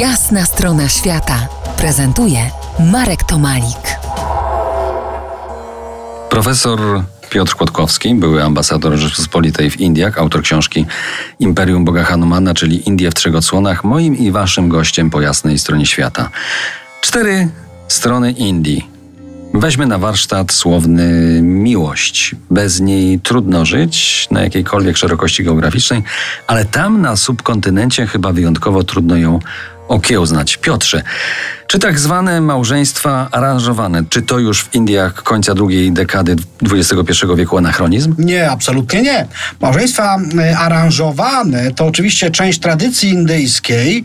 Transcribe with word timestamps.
Jasna 0.00 0.44
strona 0.44 0.88
świata 0.88 1.48
prezentuje 1.76 2.38
Marek 2.92 3.22
Tomalik. 3.22 3.98
Profesor 6.30 6.80
Piotr 7.30 7.54
Kłodkowski, 7.54 8.14
były 8.14 8.42
ambasador 8.44 8.96
Rzeczypospolitej 8.96 9.70
w 9.70 9.80
Indiach, 9.80 10.18
autor 10.18 10.42
książki 10.42 10.86
Imperium 11.40 11.84
Boga 11.84 12.04
Hanumana, 12.04 12.54
czyli 12.54 12.88
Indie 12.88 13.10
w 13.10 13.14
trzech 13.14 13.34
odsłonach, 13.34 13.84
moim 13.84 14.18
i 14.18 14.30
waszym 14.30 14.68
gościem 14.68 15.10
po 15.10 15.20
jasnej 15.20 15.58
stronie 15.58 15.86
świata. 15.86 16.30
Cztery 17.00 17.48
strony 17.88 18.32
Indii. 18.32 18.96
Weźmy 19.54 19.86
na 19.86 19.98
warsztat 19.98 20.52
słowny 20.52 21.40
miłość. 21.42 22.34
Bez 22.50 22.80
niej 22.80 23.20
trudno 23.20 23.64
żyć 23.64 24.26
na 24.30 24.42
jakiejkolwiek 24.42 24.96
szerokości 24.96 25.44
geograficznej, 25.44 26.02
ale 26.46 26.64
tam 26.64 27.00
na 27.00 27.16
subkontynencie 27.16 28.06
chyba 28.06 28.32
wyjątkowo 28.32 28.84
trudno 28.84 29.16
ją 29.16 29.38
okiełznać. 29.88 30.56
Piotrze, 30.56 31.02
czy 31.66 31.78
tak 31.78 31.98
zwane 31.98 32.40
małżeństwa 32.40 33.28
aranżowane, 33.32 34.02
czy 34.08 34.22
to 34.22 34.38
już 34.38 34.62
w 34.62 34.74
Indiach 34.74 35.14
końca 35.14 35.54
drugiej 35.54 35.92
dekady 35.92 36.36
XXI 36.72 37.26
wieku 37.36 37.58
anachronizm? 37.58 38.14
Nie, 38.18 38.50
absolutnie 38.50 39.02
nie. 39.02 39.26
Małżeństwa 39.60 40.18
y, 40.50 40.56
aranżowane 40.56 41.70
to 41.70 41.86
oczywiście 41.86 42.30
część 42.30 42.58
tradycji 42.58 43.10
indyjskiej 43.10 44.04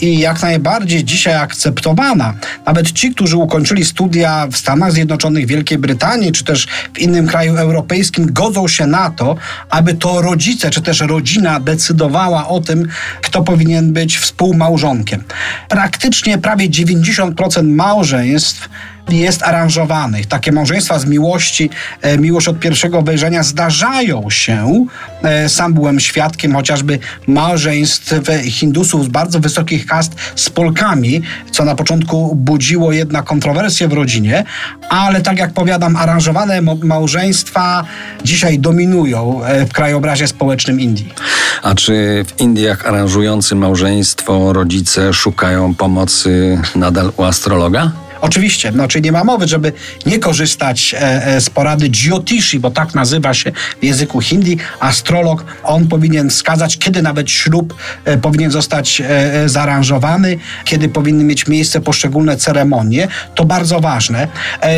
i 0.00 0.18
jak 0.18 0.42
najbardziej 0.42 1.04
dzisiaj 1.04 1.34
akceptowana. 1.34 2.34
Nawet 2.66 2.92
ci, 2.92 3.14
którzy 3.14 3.36
ukończyli 3.36 3.84
studia 3.84 4.46
w 4.52 4.56
Stanach 4.56 4.92
Zjednoczonych, 4.92 5.46
Wielkiej 5.46 5.78
Brytanii, 5.78 6.32
czy 6.32 6.44
też 6.44 6.66
w 6.94 6.98
innym 6.98 7.26
kraju 7.26 7.56
europejskim, 7.56 8.32
godzą 8.32 8.68
się 8.68 8.86
na 8.86 9.10
to, 9.10 9.36
aby 9.70 9.94
to 9.94 10.22
rodzice, 10.22 10.70
czy 10.70 10.82
też 10.82 11.00
rodzina 11.00 11.60
decydowała 11.60 12.48
o 12.48 12.60
tym, 12.60 12.88
kto 13.22 13.42
powinien 13.42 13.92
być 13.92 14.18
współmałżonkiem. 14.18 15.21
Praktycznie 15.68 16.38
prawie 16.38 16.70
90 16.70 17.22
90% 17.32 17.64
małżeństw 17.64 18.68
jest 19.08 19.42
aranżowanych. 19.42 20.26
Takie 20.26 20.52
małżeństwa 20.52 20.98
z 20.98 21.06
miłości, 21.06 21.70
e, 22.02 22.18
miłość 22.18 22.48
od 22.48 22.58
pierwszego 22.58 23.02
wejrzenia 23.02 23.42
zdarzają 23.42 24.30
się. 24.30 24.86
E, 25.22 25.48
sam 25.48 25.74
byłem 25.74 26.00
świadkiem 26.00 26.54
chociażby 26.54 26.98
małżeństw 27.26 28.14
Hindusów 28.44 29.04
z 29.04 29.08
bardzo 29.08 29.40
wysokich 29.40 29.86
kast 29.86 30.14
z 30.36 30.50
Polkami, 30.50 31.22
co 31.50 31.64
na 31.64 31.74
początku 31.74 32.34
budziło 32.36 32.92
jednak 32.92 33.24
kontrowersje 33.24 33.88
w 33.88 33.92
rodzinie, 33.92 34.44
ale 34.88 35.20
tak 35.20 35.38
jak 35.38 35.52
powiadam, 35.52 35.96
aranżowane 35.96 36.62
małżeństwa 36.82 37.84
dzisiaj 38.24 38.58
dominują 38.58 39.44
e, 39.44 39.66
w 39.66 39.72
krajobrazie 39.72 40.28
społecznym 40.28 40.80
Indii. 40.80 41.12
A 41.62 41.74
czy 41.74 42.24
w 42.26 42.40
Indiach 42.40 42.86
aranżujący 42.86 43.54
małżeństwo 43.54 44.52
rodzice 44.52 45.12
szukają 45.12 45.74
pomocy 45.74 46.58
nadal 46.76 47.12
u 47.16 47.22
astrologa? 47.22 47.92
Oczywiście, 48.22 48.72
czyli 48.88 49.04
nie 49.04 49.12
ma 49.12 49.24
mowy, 49.24 49.48
żeby 49.48 49.72
nie 50.06 50.18
korzystać 50.18 50.94
e, 50.94 51.26
e, 51.26 51.40
z 51.40 51.50
porady 51.50 51.90
Jyotishi, 51.90 52.60
bo 52.60 52.70
tak 52.70 52.94
nazywa 52.94 53.34
się 53.34 53.52
w 53.80 53.84
języku 53.84 54.20
hindi. 54.20 54.56
Astrolog, 54.80 55.44
on 55.64 55.88
powinien 55.88 56.30
wskazać, 56.30 56.78
kiedy 56.78 57.02
nawet 57.02 57.30
ślub 57.30 57.74
e, 58.04 58.18
powinien 58.18 58.50
zostać 58.50 59.02
zaaranżowany, 59.46 60.38
kiedy 60.64 60.88
powinny 60.88 61.24
mieć 61.24 61.46
miejsce 61.46 61.80
poszczególne 61.80 62.36
ceremonie. 62.36 63.08
To 63.34 63.44
bardzo 63.44 63.80
ważne. 63.80 64.28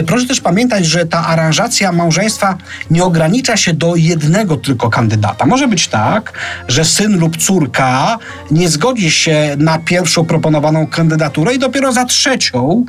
Proszę 0.07 0.27
też 0.27 0.41
pamiętać, 0.41 0.87
że 0.87 1.07
ta 1.07 1.27
aranżacja 1.27 1.93
małżeństwa 1.93 2.59
nie 2.91 3.05
ogranicza 3.05 3.57
się 3.57 3.73
do 3.73 3.97
jednego 3.97 4.57
tylko 4.57 4.91
kandydata. 4.91 5.47
Może 5.47 5.69
być 5.69 5.89
tak, 5.89 6.33
że 6.69 6.85
syn 6.85 7.19
lub 7.19 7.37
córka 7.37 8.19
nie 8.51 8.69
zgodzi 8.69 9.11
się 9.11 9.57
na 9.59 9.79
pierwszą 9.79 10.25
proponowaną 10.25 10.87
kandydaturę 10.87 11.55
i 11.55 11.59
dopiero 11.59 11.93
za 11.93 12.05
trzecią 12.05 12.85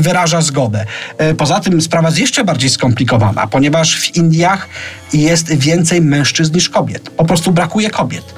wyraża 0.00 0.40
zgodę. 0.42 0.86
E, 1.18 1.34
poza 1.34 1.60
tym 1.60 1.80
sprawa 1.80 2.08
jest 2.08 2.20
jeszcze 2.20 2.44
bardziej 2.44 2.70
skomplikowana, 2.70 3.46
ponieważ 3.46 4.00
w 4.00 4.16
Indiach 4.16 4.68
jest 5.12 5.54
więcej 5.54 6.00
mężczyzn 6.00 6.54
niż 6.54 6.68
kobiet. 6.68 7.10
Po 7.10 7.24
prostu 7.24 7.52
brakuje 7.52 7.90
kobiet. 7.90 8.34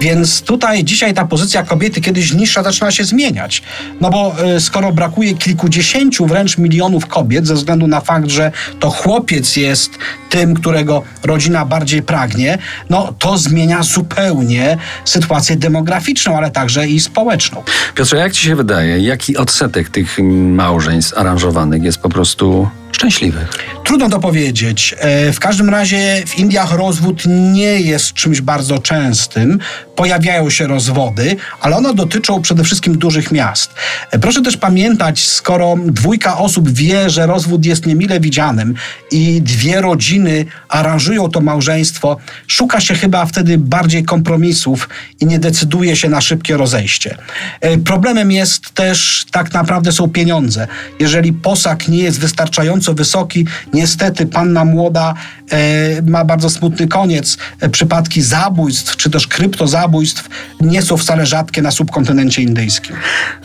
Więc 0.00 0.42
tutaj 0.42 0.84
dzisiaj 0.84 1.14
ta 1.14 1.24
pozycja 1.24 1.62
kobiety 1.62 2.00
kiedyś 2.00 2.32
niższa 2.32 2.62
zaczyna 2.62 2.90
się 2.90 3.04
zmieniać. 3.04 3.62
No 4.00 4.10
bo 4.10 4.34
e, 4.44 4.60
skoro 4.60 4.92
brakuje 4.92 5.34
kilkudziesięciu 5.34 6.26
wręcz 6.26 6.58
milionów 6.58 7.06
kobiet 7.06 7.46
ze 7.46 7.54
względu 7.54 7.86
na 7.86 8.00
fakt, 8.00 8.30
że 8.30 8.52
to 8.80 8.90
chłopiec 8.90 9.56
jest 9.56 9.90
tym, 10.30 10.54
którego 10.54 11.02
rodzina 11.22 11.64
bardziej 11.64 12.02
pragnie, 12.02 12.58
no 12.90 13.14
to 13.18 13.38
zmienia 13.38 13.82
zupełnie 13.82 14.76
sytuację 15.04 15.56
demograficzną, 15.56 16.36
ale 16.36 16.50
także 16.50 16.88
i 16.88 17.00
społeczną. 17.00 17.62
Piotrze, 17.94 18.16
jak 18.16 18.32
ci 18.32 18.46
się 18.46 18.56
wydaje, 18.56 18.98
jaki 18.98 19.36
odsetek 19.36 19.88
tych 19.88 20.18
małżeństw 20.32 20.91
aranżowanych 21.16 21.82
jest 21.82 21.98
po 21.98 22.08
prostu 22.08 22.68
szczęśliwych? 22.92 23.50
Trudno 23.92 24.08
to 24.08 24.20
powiedzieć. 24.20 24.94
E, 24.98 25.32
w 25.32 25.40
każdym 25.40 25.70
razie 25.70 26.22
w 26.26 26.38
Indiach 26.38 26.72
rozwód 26.72 27.22
nie 27.26 27.80
jest 27.80 28.12
czymś 28.12 28.40
bardzo 28.40 28.78
częstym. 28.78 29.58
Pojawiają 29.96 30.50
się 30.50 30.66
rozwody, 30.66 31.36
ale 31.60 31.76
one 31.76 31.94
dotyczą 31.94 32.42
przede 32.42 32.64
wszystkim 32.64 32.98
dużych 32.98 33.32
miast. 33.32 33.74
E, 34.10 34.18
proszę 34.18 34.42
też 34.42 34.56
pamiętać, 34.56 35.20
skoro 35.20 35.76
dwójka 35.86 36.38
osób 36.38 36.70
wie, 36.70 37.10
że 37.10 37.26
rozwód 37.26 37.66
jest 37.66 37.86
niemile 37.86 38.20
widzianym 38.20 38.74
i 39.10 39.42
dwie 39.42 39.80
rodziny 39.80 40.44
aranżują 40.68 41.28
to 41.28 41.40
małżeństwo, 41.40 42.16
szuka 42.46 42.80
się 42.80 42.94
chyba 42.94 43.26
wtedy 43.26 43.58
bardziej 43.58 44.04
kompromisów 44.04 44.88
i 45.20 45.26
nie 45.26 45.38
decyduje 45.38 45.96
się 45.96 46.08
na 46.08 46.20
szybkie 46.20 46.56
rozejście. 46.56 47.16
E, 47.60 47.78
problemem 47.78 48.32
jest 48.32 48.70
też 48.70 49.26
tak 49.30 49.52
naprawdę 49.52 49.92
są 49.92 50.08
pieniądze. 50.08 50.66
Jeżeli 51.00 51.32
posag 51.32 51.88
nie 51.88 51.98
jest 51.98 52.20
wystarczająco 52.20 52.94
wysoki, 52.94 53.46
Niestety 53.82 54.26
panna 54.26 54.64
młoda 54.64 55.14
e, 55.50 56.02
ma 56.02 56.24
bardzo 56.24 56.50
smutny 56.50 56.88
koniec. 56.88 57.36
E, 57.60 57.68
przypadki 57.68 58.22
zabójstw, 58.22 58.96
czy 58.96 59.10
też 59.10 59.26
kryptozabójstw 59.26 60.28
nie 60.60 60.82
są 60.82 60.96
wcale 60.96 61.26
rzadkie 61.26 61.62
na 61.62 61.70
subkontynencie 61.70 62.42
indyjskim. 62.42 62.96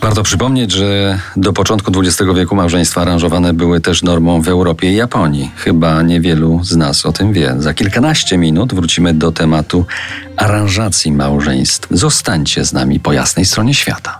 Warto 0.01 0.23
przypomnieć, 0.23 0.71
że 0.71 1.19
do 1.35 1.53
początku 1.53 1.91
XX 2.01 2.31
wieku 2.35 2.55
małżeństwa 2.55 3.01
aranżowane 3.01 3.53
były 3.53 3.81
też 3.81 4.03
normą 4.03 4.41
w 4.41 4.47
Europie 4.47 4.91
i 4.91 4.95
Japonii. 4.95 5.51
Chyba 5.55 6.01
niewielu 6.01 6.63
z 6.63 6.75
nas 6.75 7.05
o 7.05 7.11
tym 7.11 7.33
wie. 7.33 7.55
Za 7.59 7.73
kilkanaście 7.73 8.37
minut 8.37 8.73
wrócimy 8.73 9.13
do 9.13 9.31
tematu 9.31 9.85
aranżacji 10.35 11.11
małżeństw. 11.11 11.87
Zostańcie 11.91 12.65
z 12.65 12.73
nami 12.73 12.99
po 12.99 13.13
jasnej 13.13 13.45
stronie 13.45 13.73
świata. 13.73 14.19